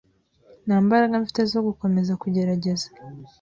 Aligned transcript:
Nta 0.65 0.77
mbaraga 0.85 1.15
mfite 1.23 1.41
zo 1.51 1.59
gukomeza 1.67 2.13
kugerageza. 2.21 2.87